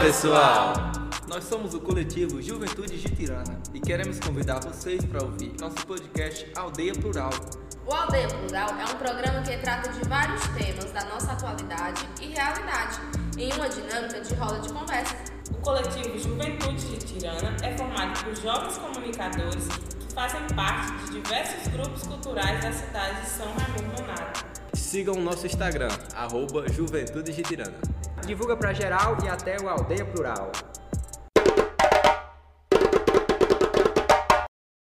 pessoal! 0.00 0.72
Nós 1.28 1.44
somos 1.44 1.74
o 1.74 1.80
coletivo 1.80 2.40
Juventude 2.40 2.96
de 2.96 3.14
Tirana 3.14 3.60
e 3.74 3.78
queremos 3.78 4.18
convidar 4.18 4.58
vocês 4.58 5.04
para 5.04 5.22
ouvir 5.22 5.52
nosso 5.60 5.86
podcast 5.86 6.50
Aldeia 6.56 6.94
Plural. 6.94 7.28
O 7.86 7.92
Aldeia 7.92 8.26
Plural 8.26 8.70
é 8.70 8.84
um 8.86 8.96
programa 8.96 9.42
que 9.42 9.54
trata 9.58 9.90
de 9.90 10.08
vários 10.08 10.40
temas 10.48 10.90
da 10.92 11.04
nossa 11.04 11.32
atualidade 11.32 12.08
e 12.22 12.28
realidade, 12.28 13.00
em 13.36 13.52
uma 13.52 13.68
dinâmica 13.68 14.18
de 14.18 14.32
roda 14.32 14.60
de 14.60 14.72
conversa. 14.72 15.14
O 15.50 15.60
coletivo 15.60 16.18
Juventude 16.18 16.96
de 16.96 16.96
Tirana 16.96 17.54
é 17.62 17.76
formado 17.76 18.24
por 18.24 18.34
jovens 18.34 18.78
comunicadores 18.78 19.68
que 19.68 20.14
fazem 20.14 20.40
parte 20.56 21.04
de 21.04 21.20
diversos 21.20 21.68
grupos 21.68 22.02
culturais 22.04 22.62
da 22.62 22.72
cidade 22.72 23.20
de 23.20 23.28
São 23.28 23.52
Raimundo 23.52 24.00
Nonato. 24.00 24.46
Sigam 24.72 25.16
o 25.16 25.20
nosso 25.20 25.44
Instagram, 25.44 25.90
arroba 26.14 26.66
Juventude 26.72 27.30
de 27.34 27.42
Tirana. 27.42 27.97
Divulga 28.28 28.54
pra 28.58 28.74
geral 28.74 29.16
e 29.24 29.26
até 29.26 29.56
o 29.58 29.70
Aldeia 29.70 30.04
Plural. 30.04 30.52